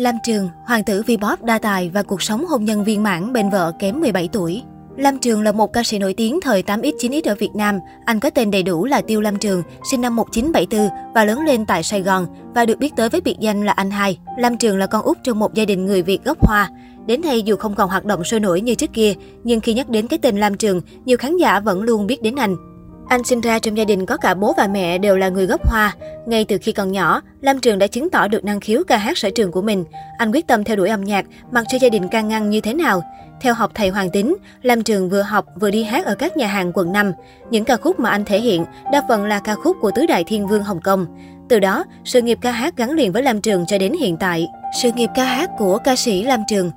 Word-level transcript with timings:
Lam 0.00 0.14
Trường, 0.22 0.48
hoàng 0.66 0.84
tử 0.84 1.02
V-pop 1.02 1.36
đa 1.42 1.58
tài 1.58 1.90
và 1.94 2.02
cuộc 2.02 2.22
sống 2.22 2.46
hôn 2.46 2.64
nhân 2.64 2.84
viên 2.84 3.02
mãn 3.02 3.32
bên 3.32 3.50
vợ 3.50 3.72
kém 3.78 4.00
17 4.00 4.28
tuổi. 4.32 4.62
Lam 4.96 5.18
Trường 5.18 5.42
là 5.42 5.52
một 5.52 5.72
ca 5.72 5.82
sĩ 5.82 5.98
nổi 5.98 6.14
tiếng 6.14 6.40
thời 6.40 6.62
8X 6.62 6.92
9X 6.92 7.22
ở 7.24 7.34
Việt 7.34 7.50
Nam. 7.54 7.78
Anh 8.04 8.20
có 8.20 8.30
tên 8.30 8.50
đầy 8.50 8.62
đủ 8.62 8.84
là 8.84 9.00
Tiêu 9.00 9.20
Lam 9.20 9.38
Trường, 9.38 9.62
sinh 9.90 10.00
năm 10.00 10.16
1974 10.16 11.12
và 11.14 11.24
lớn 11.24 11.40
lên 11.46 11.66
tại 11.66 11.82
Sài 11.82 12.02
Gòn 12.02 12.26
và 12.54 12.66
được 12.66 12.78
biết 12.78 12.92
tới 12.96 13.08
với 13.08 13.20
biệt 13.20 13.36
danh 13.40 13.64
là 13.64 13.72
anh 13.72 13.90
hai. 13.90 14.18
Lam 14.38 14.56
Trường 14.56 14.78
là 14.78 14.86
con 14.86 15.02
út 15.02 15.18
trong 15.24 15.38
một 15.38 15.54
gia 15.54 15.64
đình 15.64 15.86
người 15.86 16.02
Việt 16.02 16.24
gốc 16.24 16.46
Hoa. 16.46 16.70
Đến 17.06 17.20
nay 17.20 17.42
dù 17.42 17.56
không 17.56 17.74
còn 17.74 17.90
hoạt 17.90 18.04
động 18.04 18.24
sôi 18.24 18.40
nổi 18.40 18.60
như 18.60 18.74
trước 18.74 18.92
kia, 18.92 19.14
nhưng 19.44 19.60
khi 19.60 19.74
nhắc 19.74 19.88
đến 19.88 20.06
cái 20.06 20.18
tên 20.18 20.36
Lam 20.36 20.56
Trường, 20.56 20.80
nhiều 21.04 21.16
khán 21.16 21.36
giả 21.36 21.60
vẫn 21.60 21.82
luôn 21.82 22.06
biết 22.06 22.22
đến 22.22 22.36
anh. 22.36 22.56
Anh 23.10 23.24
sinh 23.24 23.40
ra 23.40 23.58
trong 23.58 23.76
gia 23.76 23.84
đình 23.84 24.06
có 24.06 24.16
cả 24.16 24.34
bố 24.34 24.54
và 24.56 24.68
mẹ 24.72 24.98
đều 24.98 25.16
là 25.16 25.28
người 25.28 25.46
gốc 25.46 25.68
Hoa. 25.68 25.94
Ngay 26.26 26.44
từ 26.44 26.58
khi 26.62 26.72
còn 26.72 26.92
nhỏ, 26.92 27.22
Lam 27.40 27.60
Trường 27.60 27.78
đã 27.78 27.86
chứng 27.86 28.10
tỏ 28.10 28.28
được 28.28 28.44
năng 28.44 28.60
khiếu 28.60 28.82
ca 28.86 28.96
hát 28.96 29.18
sở 29.18 29.30
trường 29.30 29.52
của 29.52 29.62
mình. 29.62 29.84
Anh 30.18 30.32
quyết 30.32 30.46
tâm 30.46 30.64
theo 30.64 30.76
đuổi 30.76 30.88
âm 30.88 31.04
nhạc, 31.04 31.26
mặc 31.52 31.64
cho 31.68 31.78
gia 31.80 31.88
đình 31.88 32.08
can 32.08 32.28
ngăn 32.28 32.50
như 32.50 32.60
thế 32.60 32.74
nào. 32.74 33.02
Theo 33.40 33.54
học 33.54 33.70
thầy 33.74 33.88
Hoàng 33.88 34.10
Tính, 34.10 34.36
Lam 34.62 34.82
Trường 34.82 35.10
vừa 35.10 35.22
học 35.22 35.46
vừa 35.60 35.70
đi 35.70 35.82
hát 35.82 36.06
ở 36.06 36.14
các 36.14 36.36
nhà 36.36 36.46
hàng 36.46 36.72
quận 36.74 36.92
5. 36.92 37.12
Những 37.50 37.64
ca 37.64 37.76
khúc 37.76 38.00
mà 38.00 38.10
anh 38.10 38.24
thể 38.24 38.40
hiện 38.40 38.64
đa 38.92 39.02
phần 39.08 39.24
là 39.24 39.38
ca 39.38 39.54
khúc 39.54 39.76
của 39.80 39.90
tứ 39.90 40.06
đại 40.06 40.24
thiên 40.24 40.46
vương 40.46 40.62
Hồng 40.62 40.80
Kông. 40.80 41.06
Từ 41.48 41.60
đó, 41.60 41.84
sự 42.04 42.22
nghiệp 42.22 42.38
ca 42.40 42.50
hát 42.50 42.76
gắn 42.76 42.90
liền 42.90 43.12
với 43.12 43.22
Lam 43.22 43.40
Trường 43.40 43.64
cho 43.66 43.78
đến 43.78 43.92
hiện 44.00 44.16
tại. 44.16 44.48
Sự 44.82 44.92
nghiệp 44.92 45.10
ca 45.14 45.24
hát 45.24 45.50
của 45.58 45.78
ca 45.84 45.96
sĩ 45.96 46.22
Lam 46.24 46.40
Trường 46.48 46.70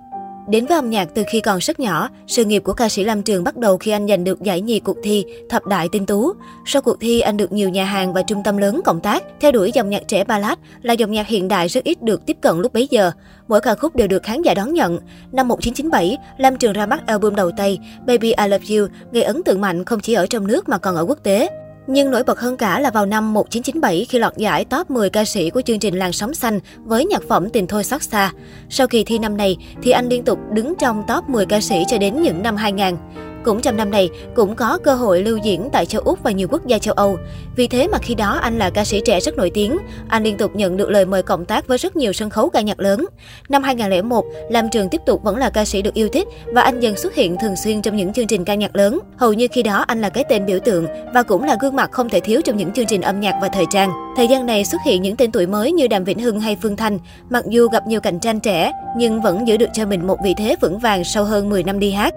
Đến 0.48 0.66
với 0.66 0.78
âm 0.78 0.90
nhạc 0.90 1.10
từ 1.14 1.24
khi 1.28 1.42
còn 1.42 1.58
rất 1.58 1.80
nhỏ, 1.80 2.10
sự 2.28 2.46
nghiệp 2.46 2.60
của 2.60 2.74
ca 2.74 2.90
sĩ 2.90 3.04
Lam 3.04 3.24
Trường 3.24 3.44
bắt 3.44 3.58
đầu 3.58 3.78
khi 3.78 3.92
anh 3.92 4.08
giành 4.08 4.24
được 4.24 4.42
giải 4.42 4.62
nhì 4.62 4.80
cuộc 4.80 4.98
thi 5.04 5.26
Thập 5.50 5.66
Đại 5.66 5.90
Tinh 5.92 6.06
Tú. 6.06 6.34
Sau 6.66 6.82
cuộc 6.82 7.00
thi, 7.00 7.20
anh 7.20 7.38
được 7.38 7.52
nhiều 7.52 7.70
nhà 7.70 7.86
hàng 7.86 8.14
và 8.14 8.22
trung 8.22 8.44
tâm 8.44 8.58
lớn 8.58 8.82
cộng 8.86 9.00
tác, 9.00 9.24
theo 9.40 9.52
đuổi 9.52 9.72
dòng 9.74 9.90
nhạc 9.90 10.08
trẻ 10.08 10.24
ballad 10.24 10.58
là 10.82 10.94
dòng 10.94 11.12
nhạc 11.12 11.28
hiện 11.28 11.48
đại 11.48 11.68
rất 11.68 11.84
ít 11.84 12.02
được 12.02 12.26
tiếp 12.26 12.38
cận 12.42 12.60
lúc 12.60 12.74
bấy 12.74 12.88
giờ. 12.92 13.12
Mỗi 13.48 13.62
ca 13.62 13.76
khúc 13.76 13.96
đều 13.96 14.08
được 14.08 14.24
khán 14.24 14.42
giả 14.42 14.54
đón 14.54 14.74
nhận. 14.74 15.00
Năm 15.32 15.48
1997, 15.48 16.18
Lam 16.38 16.58
Trường 16.58 16.74
ra 16.74 16.86
mắt 16.86 17.08
album 17.08 17.36
đầu 17.36 17.52
tay 17.58 17.80
Baby 18.08 18.34
I 18.38 18.48
Love 18.48 18.76
You, 18.76 18.88
gây 19.12 19.24
ấn 19.24 19.44
tượng 19.44 19.62
mạnh 19.62 19.86
không 19.86 20.00
chỉ 20.00 20.14
ở 20.14 20.26
trong 20.26 20.48
nước 20.48 20.70
mà 20.70 20.78
còn 20.78 20.96
ở 20.96 21.06
quốc 21.06 21.20
tế. 21.24 21.50
Nhưng 21.88 22.12
nổi 22.12 22.24
bật 22.24 22.40
hơn 22.40 22.58
cả 22.58 22.80
là 22.80 22.92
vào 22.92 23.06
năm 23.06 23.34
1997 23.34 24.06
khi 24.10 24.20
lọt 24.20 24.38
giải 24.38 24.66
top 24.66 24.90
10 24.90 25.10
ca 25.10 25.26
sĩ 25.26 25.50
của 25.50 25.62
chương 25.62 25.80
trình 25.80 25.96
Làn 25.96 26.12
sóng 26.12 26.34
xanh 26.34 26.60
với 26.84 27.06
nhạc 27.06 27.22
phẩm 27.30 27.50
Tình 27.50 27.68
thôi 27.68 27.84
xót 27.84 28.04
xa. 28.04 28.32
Sau 28.70 28.88
kỳ 28.88 29.04
thi 29.04 29.20
năm 29.20 29.38
này 29.38 29.58
thì 29.82 29.92
anh 29.92 30.10
liên 30.10 30.24
tục 30.24 30.40
đứng 30.52 30.74
trong 30.80 31.04
top 31.08 31.30
10 31.30 31.46
ca 31.46 31.62
sĩ 31.62 31.84
cho 31.88 31.98
đến 31.98 32.22
những 32.22 32.44
năm 32.44 32.56
2000. 32.56 32.96
Cũng 33.44 33.62
trong 33.62 33.78
năm 33.78 33.92
này, 33.92 34.10
cũng 34.36 34.56
có 34.56 34.78
cơ 34.84 34.96
hội 34.96 35.24
lưu 35.24 35.38
diễn 35.38 35.70
tại 35.72 35.86
châu 35.86 36.02
Úc 36.02 36.24
và 36.24 36.32
nhiều 36.32 36.48
quốc 36.52 36.66
gia 36.66 36.78
châu 36.78 36.94
Âu. 36.94 37.18
Vì 37.56 37.68
thế 37.68 37.88
mà 37.88 37.98
khi 37.98 38.16
đó 38.16 38.40
anh 38.42 38.58
là 38.58 38.70
ca 38.70 38.86
sĩ 38.86 39.02
trẻ 39.06 39.20
rất 39.20 39.38
nổi 39.38 39.52
tiếng, 39.54 39.78
anh 40.08 40.24
liên 40.24 40.38
tục 40.38 40.56
nhận 40.56 40.78
được 40.78 40.90
lời 40.90 41.06
mời 41.06 41.24
cộng 41.24 41.46
tác 41.46 41.68
với 41.68 41.78
rất 41.78 41.96
nhiều 41.96 42.14
sân 42.14 42.30
khấu 42.30 42.50
ca 42.50 42.62
nhạc 42.62 42.80
lớn. 42.80 43.06
Năm 43.50 43.64
2001, 43.64 44.26
Lam 44.50 44.70
Trường 44.70 44.90
tiếp 44.90 45.02
tục 45.06 45.24
vẫn 45.24 45.38
là 45.38 45.50
ca 45.50 45.66
sĩ 45.66 45.82
được 45.82 45.94
yêu 45.94 46.10
thích 46.10 46.28
và 46.46 46.62
anh 46.62 46.80
dần 46.80 46.98
xuất 46.98 47.16
hiện 47.16 47.38
thường 47.42 47.56
xuyên 47.56 47.82
trong 47.82 47.96
những 47.96 48.14
chương 48.14 48.28
trình 48.28 48.46
ca 48.46 48.56
nhạc 48.56 48.76
lớn. 48.76 49.00
Hầu 49.18 49.34
như 49.34 49.48
khi 49.52 49.64
đó 49.64 49.86
anh 49.88 50.02
là 50.02 50.10
cái 50.10 50.24
tên 50.30 50.46
biểu 50.46 50.60
tượng 50.60 50.88
và 51.14 51.24
cũng 51.24 51.44
là 51.44 51.58
gương 51.62 51.76
mặt 51.76 51.92
không 51.92 52.10
thể 52.10 52.20
thiếu 52.20 52.42
trong 52.42 52.58
những 52.58 52.74
chương 52.74 52.86
trình 52.86 53.02
âm 53.02 53.20
nhạc 53.20 53.34
và 53.42 53.50
thời 53.50 53.66
trang. 53.72 53.92
Thời 54.18 54.28
gian 54.28 54.46
này 54.46 54.66
xuất 54.66 54.82
hiện 54.86 55.02
những 55.02 55.16
tên 55.16 55.32
tuổi 55.32 55.48
mới 55.48 55.72
như 55.72 55.88
Đàm 55.88 56.04
Vĩnh 56.04 56.20
Hưng 56.20 56.40
hay 56.40 56.58
Phương 56.62 56.78
Thanh, 56.78 57.00
mặc 57.30 57.46
dù 57.48 57.68
gặp 57.68 57.88
nhiều 57.88 58.02
cạnh 58.02 58.20
tranh 58.20 58.40
trẻ 58.40 58.72
nhưng 58.98 59.22
vẫn 59.22 59.48
giữ 59.48 59.58
được 59.58 59.70
cho 59.74 59.86
mình 59.86 60.08
một 60.08 60.18
vị 60.24 60.34
thế 60.38 60.56
vững 60.62 60.80
vàng 60.80 61.04
sau 61.04 61.24
hơn 61.24 61.50
10 61.50 61.64
năm 61.64 61.80
đi 61.80 61.92
hát. 61.92 62.14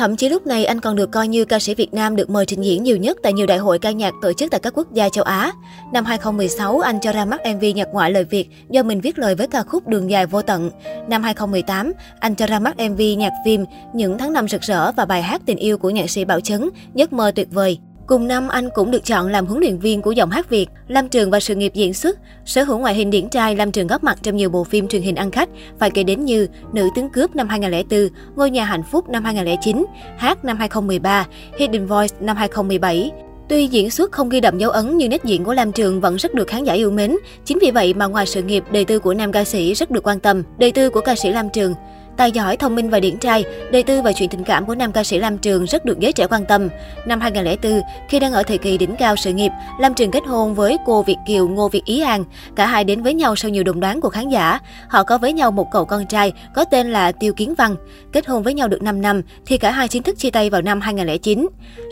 Thậm 0.00 0.16
chí 0.16 0.28
lúc 0.28 0.46
này 0.46 0.64
anh 0.64 0.80
còn 0.80 0.96
được 0.96 1.10
coi 1.10 1.28
như 1.28 1.44
ca 1.44 1.58
sĩ 1.58 1.74
Việt 1.74 1.94
Nam 1.94 2.16
được 2.16 2.30
mời 2.30 2.46
trình 2.46 2.64
diễn 2.64 2.82
nhiều 2.82 2.96
nhất 2.96 3.18
tại 3.22 3.32
nhiều 3.32 3.46
đại 3.46 3.58
hội 3.58 3.78
ca 3.78 3.90
nhạc 3.90 4.14
tổ 4.22 4.32
chức 4.32 4.50
tại 4.50 4.60
các 4.60 4.72
quốc 4.76 4.92
gia 4.92 5.08
châu 5.08 5.24
Á. 5.24 5.52
Năm 5.92 6.04
2016, 6.04 6.80
anh 6.80 7.00
cho 7.00 7.12
ra 7.12 7.24
mắt 7.24 7.40
MV 7.54 7.64
nhạc 7.74 7.88
ngoại 7.92 8.10
lời 8.10 8.24
Việt 8.24 8.48
do 8.70 8.82
mình 8.82 9.00
viết 9.00 9.18
lời 9.18 9.34
với 9.34 9.46
ca 9.46 9.62
khúc 9.62 9.88
Đường 9.88 10.10
dài 10.10 10.26
vô 10.26 10.42
tận. 10.42 10.70
Năm 11.08 11.22
2018, 11.22 11.92
anh 12.20 12.34
cho 12.34 12.46
ra 12.46 12.58
mắt 12.58 12.76
MV 12.90 13.00
nhạc 13.18 13.32
phim 13.44 13.64
Những 13.94 14.18
tháng 14.18 14.32
năm 14.32 14.48
rực 14.48 14.60
rỡ 14.60 14.92
và 14.92 15.04
bài 15.04 15.22
hát 15.22 15.42
tình 15.46 15.58
yêu 15.58 15.78
của 15.78 15.90
nhạc 15.90 16.10
sĩ 16.10 16.24
Bảo 16.24 16.40
Chấn, 16.40 16.70
Giấc 16.94 17.12
mơ 17.12 17.32
tuyệt 17.34 17.48
vời. 17.50 17.78
Cùng 18.10 18.28
năm, 18.28 18.48
anh 18.48 18.68
cũng 18.74 18.90
được 18.90 19.04
chọn 19.04 19.28
làm 19.28 19.46
huấn 19.46 19.60
luyện 19.60 19.78
viên 19.78 20.02
của 20.02 20.10
giọng 20.10 20.30
hát 20.30 20.50
Việt. 20.50 20.66
Lam 20.88 21.08
Trường 21.08 21.30
và 21.30 21.40
sự 21.40 21.54
nghiệp 21.54 21.72
diễn 21.74 21.94
xuất, 21.94 22.18
sở 22.44 22.62
hữu 22.62 22.78
ngoại 22.78 22.94
hình 22.94 23.10
điển 23.10 23.28
trai, 23.28 23.56
Lam 23.56 23.72
Trường 23.72 23.86
góp 23.86 24.04
mặt 24.04 24.18
trong 24.22 24.36
nhiều 24.36 24.50
bộ 24.50 24.64
phim 24.64 24.88
truyền 24.88 25.02
hình 25.02 25.14
ăn 25.14 25.30
khách, 25.30 25.48
phải 25.78 25.90
kể 25.90 26.02
đến 26.02 26.24
như 26.24 26.46
Nữ 26.72 26.88
tướng 26.94 27.10
cướp 27.10 27.36
năm 27.36 27.48
2004, 27.48 28.08
Ngôi 28.36 28.50
nhà 28.50 28.64
hạnh 28.64 28.82
phúc 28.90 29.08
năm 29.08 29.24
2009, 29.24 29.86
Hát 30.16 30.44
năm 30.44 30.58
2013, 30.58 31.26
Hidden 31.58 31.86
Voice 31.86 32.16
năm 32.20 32.36
2017. 32.36 33.10
Tuy 33.48 33.66
diễn 33.66 33.90
xuất 33.90 34.12
không 34.12 34.28
ghi 34.28 34.40
đậm 34.40 34.58
dấu 34.58 34.70
ấn 34.70 34.96
nhưng 34.96 35.10
nét 35.10 35.24
diễn 35.24 35.44
của 35.44 35.54
Lam 35.54 35.72
Trường 35.72 36.00
vẫn 36.00 36.16
rất 36.16 36.34
được 36.34 36.48
khán 36.48 36.64
giả 36.64 36.72
yêu 36.72 36.90
mến. 36.90 37.16
Chính 37.44 37.58
vì 37.62 37.70
vậy 37.70 37.94
mà 37.94 38.06
ngoài 38.06 38.26
sự 38.26 38.42
nghiệp, 38.42 38.64
đời 38.72 38.84
tư 38.84 38.98
của 38.98 39.14
nam 39.14 39.32
ca 39.32 39.44
sĩ 39.44 39.74
rất 39.74 39.90
được 39.90 40.06
quan 40.06 40.20
tâm. 40.20 40.42
Đời 40.58 40.72
tư 40.72 40.90
của 40.90 41.00
ca 41.00 41.14
sĩ 41.14 41.32
Lam 41.32 41.50
Trường 41.50 41.74
Tài 42.16 42.32
giỏi, 42.32 42.56
thông 42.56 42.74
minh 42.74 42.90
và 42.90 43.00
điển 43.00 43.16
trai, 43.16 43.44
đời 43.72 43.82
tư 43.82 44.02
và 44.02 44.12
chuyện 44.12 44.28
tình 44.28 44.44
cảm 44.44 44.66
của 44.66 44.74
nam 44.74 44.92
ca 44.92 45.04
sĩ 45.04 45.18
Lam 45.18 45.38
Trường 45.38 45.64
rất 45.64 45.84
được 45.84 45.98
giới 46.00 46.12
trẻ 46.12 46.26
quan 46.30 46.44
tâm. 46.44 46.68
Năm 47.06 47.20
2004, 47.20 47.80
khi 48.08 48.20
đang 48.20 48.32
ở 48.32 48.42
thời 48.42 48.58
kỳ 48.58 48.78
đỉnh 48.78 48.96
cao 48.98 49.16
sự 49.16 49.32
nghiệp, 49.32 49.50
Lam 49.78 49.94
Trường 49.94 50.10
kết 50.10 50.26
hôn 50.26 50.54
với 50.54 50.76
cô 50.86 51.02
Việt 51.02 51.16
Kiều 51.26 51.48
Ngô 51.48 51.68
Việt 51.68 51.84
Ý 51.84 52.00
An. 52.00 52.24
Cả 52.56 52.66
hai 52.66 52.84
đến 52.84 53.02
với 53.02 53.14
nhau 53.14 53.36
sau 53.36 53.50
nhiều 53.50 53.64
đồn 53.64 53.80
đoán 53.80 54.00
của 54.00 54.08
khán 54.08 54.28
giả. 54.28 54.58
Họ 54.88 55.02
có 55.02 55.18
với 55.18 55.32
nhau 55.32 55.50
một 55.50 55.70
cậu 55.70 55.84
con 55.84 56.06
trai 56.06 56.32
có 56.54 56.64
tên 56.64 56.92
là 56.92 57.12
Tiêu 57.12 57.32
Kiến 57.32 57.54
Văn. 57.54 57.76
Kết 58.12 58.26
hôn 58.26 58.42
với 58.42 58.54
nhau 58.54 58.68
được 58.68 58.82
5 58.82 59.02
năm 59.02 59.22
thì 59.46 59.58
cả 59.58 59.70
hai 59.70 59.88
chính 59.88 60.02
thức 60.02 60.18
chia 60.18 60.30
tay 60.30 60.50
vào 60.50 60.62
năm 60.62 60.80
2009. 60.80 61.48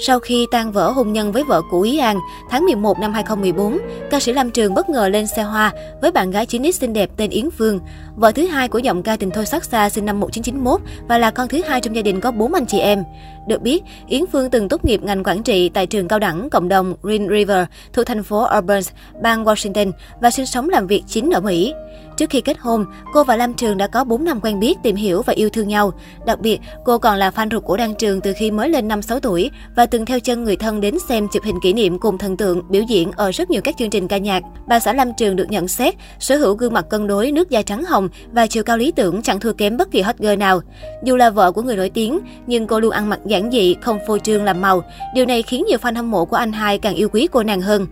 Sau 0.07 0.19
khi 0.19 0.47
tan 0.51 0.73
vỡ 0.73 0.91
hôn 0.91 1.13
nhân 1.13 1.33
với 1.33 1.45
vợ 1.45 1.63
cũ 1.71 1.83
Ý 1.83 1.99
An, 1.99 2.19
tháng 2.51 2.65
11 2.65 2.99
năm 2.99 3.13
2014, 3.13 3.79
ca 4.11 4.21
sĩ 4.21 4.33
Lam 4.33 4.51
Trường 4.51 4.75
bất 4.75 4.89
ngờ 4.89 5.09
lên 5.09 5.27
xe 5.27 5.43
hoa 5.43 5.73
với 6.03 6.11
bạn 6.11 6.31
gái 6.31 6.47
9X 6.47 6.71
xinh 6.71 6.93
đẹp 6.93 7.11
tên 7.17 7.31
Yến 7.31 7.51
Phương. 7.51 7.81
Vợ 8.17 8.33
thứ 8.33 8.47
hai 8.47 8.69
của 8.69 8.79
giọng 8.79 9.03
ca 9.03 9.17
tình 9.17 9.31
thôi 9.31 9.47
sắc 9.47 9.65
xa 9.65 9.91
sinh 9.91 10.07
năm 10.09 10.21
1991 10.21 10.81
và 11.09 11.19
là 11.19 11.31
con 11.31 11.49
thứ 11.49 11.63
hai 11.63 11.81
trong 11.81 11.97
gia 11.97 12.03
đình 12.03 12.21
có 12.21 12.31
bốn 12.31 12.55
anh 12.55 12.67
chị 12.67 12.79
em. 12.79 13.05
Được 13.47 13.63
biết, 13.63 13.83
Yến 14.07 14.23
Phương 14.33 14.51
từng 14.51 14.69
tốt 14.69 14.85
nghiệp 14.85 15.03
ngành 15.03 15.25
quản 15.25 15.43
trị 15.43 15.69
tại 15.69 15.87
trường 15.87 16.09
cao 16.09 16.19
đẳng 16.19 16.51
cộng 16.51 16.69
đồng 16.69 16.95
Green 17.03 17.29
River 17.29 17.65
thuộc 17.93 18.07
thành 18.07 18.23
phố 18.23 18.43
Auburn, 18.43 18.83
bang 19.23 19.45
Washington 19.45 19.93
và 20.21 20.31
sinh 20.31 20.47
sống 20.47 20.69
làm 20.69 20.87
việc 20.87 21.03
chính 21.07 21.31
ở 21.31 21.41
Mỹ. 21.41 21.75
Trước 22.19 22.31
khi 22.31 22.41
kết 22.41 22.59
hôn, 22.61 22.85
cô 23.13 23.25
và 23.25 23.37
Lam 23.37 23.55
Trường 23.55 23.77
đã 23.77 23.87
có 23.87 24.05
4 24.05 24.25
năm 24.25 24.41
quen 24.41 24.61
biết, 24.61 24.79
tìm 24.83 24.97
hiểu 24.97 25.23
và 25.23 25.33
yêu 25.33 25.49
thương 25.51 25.69
nhau. 25.69 25.93
Đặc 26.27 26.41
biệt, 26.41 26.61
cô 26.85 26.99
còn 26.99 27.17
là 27.17 27.31
fan 27.31 27.49
ruột 27.51 27.65
của 27.65 27.77
Đăng 27.77 27.95
Trường 27.95 28.21
từ 28.21 28.33
khi 28.37 28.51
mới 28.51 28.69
lên 28.69 28.89
5-6 28.89 29.21
tuổi 29.21 29.51
và 29.77 29.87
từng 29.87 30.07
theo 30.07 30.21
chân 30.21 30.45
người 30.45 30.57
thân 30.57 30.81
đến 30.81 30.95
xem 31.09 31.29
chụp 31.33 31.45
hình 31.45 31.61
kỷ 31.63 31.73
niệm 31.73 31.99
cùng 31.99 32.19
thần 32.19 32.37
tượng 32.37 32.63
biểu 32.69 32.83
diễn 32.83 33.13
ở 33.13 33.31
rất 33.31 33.51
nhiều 33.51 33.61
các 33.65 33.75
chương 33.79 33.91
trình 33.91 34.09
ca 34.09 34.19
nhạc. 34.19 34.43
Bà 34.69 34.81
xã 34.81 34.93
Lam 34.93 35.09
Trường 35.17 35.37
được 35.37 35.51
nhận 35.51 35.69
xét 35.69 35.95
sở 36.21 36.37
hữu 36.37 36.55
gương 36.55 36.73
mặt 36.73 36.85
cân 36.91 37.07
đối, 37.07 37.33
nước 37.33 37.51
da 37.51 37.63
trắng 37.63 37.85
hồng 37.85 38.09
và 38.33 38.47
chiều 38.47 38.63
cao 38.63 38.77
lý 38.77 38.93
tưởng 38.93 39.23
chẳng 39.23 39.41
thua 39.41 39.53
kém 39.53 39.77
bất 39.77 39.91
kỳ 39.91 40.01
hot 40.01 40.17
girl 40.19 40.37
nào. 40.37 40.61
Dù 41.05 41.17
là 41.17 41.31
vợ 41.31 41.53
của 41.53 41.63
người 41.63 41.77
nổi 41.77 41.91
tiếng, 41.91 42.19
nhưng 42.47 42.67
cô 42.67 42.81
luôn 42.81 42.91
ăn 42.91 43.09
mặc 43.09 43.21
giản 43.27 43.51
dị, 43.51 43.75
không 43.81 43.99
phô 44.07 44.19
trương 44.19 44.45
làm 44.45 44.61
màu. 44.61 44.83
Điều 45.15 45.27
này 45.27 45.43
khiến 45.43 45.65
nhiều 45.69 45.79
fan 45.83 45.97
hâm 45.97 46.11
mộ 46.11 46.25
của 46.25 46.37
anh 46.37 46.53
hai 46.53 46.79
càng 46.79 46.95
yêu 46.95 47.09
quý 47.09 47.29
cô 47.33 47.43
nàng 47.43 47.61
hơn. 47.61 47.87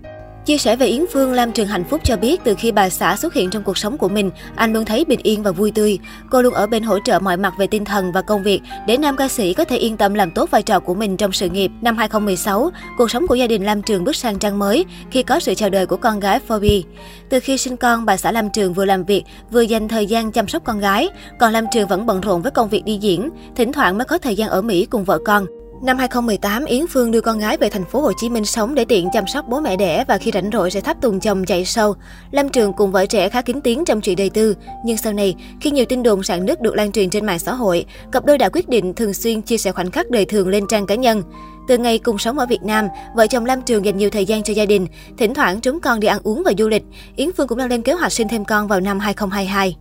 Chia 0.47 0.59
sẻ 0.59 0.77
về 0.77 0.87
Yến 0.87 1.05
Phương, 1.13 1.33
Lam 1.33 1.53
Trường 1.53 1.67
Hạnh 1.67 1.85
Phúc 1.85 2.01
cho 2.05 2.17
biết 2.17 2.41
từ 2.45 2.55
khi 2.55 2.73
bà 2.73 2.91
xã 2.91 3.17
xuất 3.17 3.35
hiện 3.35 3.51
trong 3.51 3.63
cuộc 3.63 3.79
sống 3.79 3.99
của 3.99 4.09
mình, 4.09 4.31
anh 4.57 4.73
luôn 4.73 4.85
thấy 4.85 5.05
bình 5.05 5.21
yên 5.23 5.43
và 5.43 5.51
vui 5.51 5.71
tươi. 5.71 5.99
Cô 6.31 6.43
luôn 6.43 6.55
ở 6.55 6.67
bên 6.67 6.83
hỗ 6.83 6.99
trợ 6.99 7.19
mọi 7.19 7.37
mặt 7.37 7.55
về 7.59 7.67
tinh 7.67 7.85
thần 7.85 8.13
và 8.13 8.23
công 8.23 8.43
việc 8.43 8.61
để 8.87 8.97
nam 8.97 9.17
ca 9.17 9.29
sĩ 9.29 9.55
có 9.55 9.65
thể 9.65 9.77
yên 9.77 9.97
tâm 9.97 10.15
làm 10.15 10.31
tốt 10.31 10.51
vai 10.51 10.63
trò 10.63 10.81
của 10.81 10.95
mình 10.95 11.17
trong 11.17 11.33
sự 11.33 11.49
nghiệp. 11.49 11.71
Năm 11.81 11.97
2016, 11.97 12.71
cuộc 12.99 13.11
sống 13.11 13.27
của 13.27 13.35
gia 13.35 13.47
đình 13.47 13.65
Lam 13.65 13.83
Trường 13.83 14.05
bước 14.05 14.17
sang 14.17 14.39
trang 14.39 14.59
mới 14.59 14.85
khi 15.11 15.23
có 15.23 15.41
sự 15.41 15.55
chào 15.55 15.71
đời 15.71 15.87
của 15.87 15.97
con 15.97 16.21
gái 16.21 16.41
Phoebe. 16.41 16.81
Từ 17.29 17.41
khi 17.41 17.59
sinh 17.59 17.77
con, 17.77 18.07
bà 18.07 18.17
xã 18.17 18.33
Lam 18.33 18.51
Trường 18.51 18.75
vừa 18.75 18.85
làm 18.85 19.05
việc, 19.05 19.25
vừa 19.51 19.61
dành 19.61 19.89
thời 19.89 20.07
gian 20.07 20.33
chăm 20.33 20.49
sóc 20.49 20.65
con 20.65 20.81
gái, 20.81 21.09
còn 21.39 21.53
Lam 21.53 21.65
Trường 21.73 21.89
vẫn 21.89 22.07
bận 22.07 22.21
rộn 22.21 22.43
với 22.43 22.51
công 22.51 22.69
việc 22.69 22.85
đi 22.85 22.99
diễn, 23.01 23.31
thỉnh 23.57 23.73
thoảng 23.73 23.99
mới 23.99 24.05
có 24.05 24.19
thời 24.19 24.37
gian 24.37 24.49
ở 24.49 24.63
Mỹ 24.63 24.87
cùng 24.87 25.05
vợ 25.05 25.19
con. 25.25 25.47
Năm 25.83 25.99
2018, 25.99 26.65
Yến 26.65 26.87
Phương 26.87 27.11
đưa 27.11 27.21
con 27.21 27.39
gái 27.39 27.57
về 27.57 27.69
thành 27.69 27.85
phố 27.85 28.01
Hồ 28.01 28.13
Chí 28.17 28.29
Minh 28.29 28.45
sống 28.45 28.75
để 28.75 28.85
tiện 28.85 29.09
chăm 29.13 29.27
sóc 29.27 29.45
bố 29.49 29.61
mẹ 29.61 29.77
đẻ 29.77 30.05
và 30.09 30.19
khi 30.19 30.31
rảnh 30.35 30.51
rỗi 30.53 30.71
sẽ 30.71 30.81
thắp 30.81 30.97
tùng 31.01 31.21
chồng 31.21 31.45
chạy 31.45 31.65
sâu. 31.65 31.95
Lâm 32.31 32.49
Trường 32.49 32.73
cùng 32.73 32.93
vợ 32.93 33.07
trẻ 33.07 33.29
khá 33.29 33.43
kín 33.43 33.61
tiếng 33.61 33.85
trong 33.85 34.01
chuyện 34.01 34.17
đời 34.17 34.31
tư, 34.31 34.57
nhưng 34.85 34.97
sau 34.97 35.13
này, 35.13 35.35
khi 35.61 35.71
nhiều 35.71 35.85
tin 35.85 36.03
đồn 36.03 36.23
sạn 36.23 36.47
nước 36.47 36.61
được 36.61 36.75
lan 36.75 36.93
truyền 36.93 37.11
trên 37.11 37.27
mạng 37.27 37.39
xã 37.39 37.55
hội, 37.55 37.85
cặp 38.13 38.25
đôi 38.25 38.39
đã 38.39 38.49
quyết 38.49 38.69
định 38.69 38.95
thường 38.95 39.15
xuyên 39.15 39.43
chia 39.43 39.59
sẻ 39.59 39.73
khoảnh 39.73 39.91
khắc 39.91 40.11
đời 40.11 40.25
thường 40.25 40.49
lên 40.49 40.67
trang 40.69 40.87
cá 40.87 40.95
nhân. 40.95 41.23
Từ 41.69 41.79
ngày 41.79 41.99
cùng 41.99 42.19
sống 42.19 42.39
ở 42.39 42.47
Việt 42.47 42.63
Nam, 42.63 42.89
vợ 43.15 43.27
chồng 43.27 43.47
Lam 43.47 43.63
Trường 43.63 43.85
dành 43.85 43.97
nhiều 43.97 44.11
thời 44.11 44.25
gian 44.25 44.43
cho 44.43 44.53
gia 44.53 44.67
đình, 44.67 44.87
thỉnh 45.19 45.35
thoảng 45.35 45.61
chúng 45.61 45.81
con 45.81 46.01
đi 46.01 46.09
ăn 46.09 46.21
uống 46.23 46.43
và 46.45 46.53
du 46.59 46.69
lịch. 46.69 46.83
Yến 47.17 47.31
Phương 47.37 47.49
cũng 47.49 47.59
đang 47.59 47.69
lên 47.69 47.83
kế 47.83 47.93
hoạch 47.93 48.13
sinh 48.13 48.29
thêm 48.29 48.45
con 48.45 48.69
vào 48.69 48.81
năm 48.81 48.99
2022. 48.99 49.77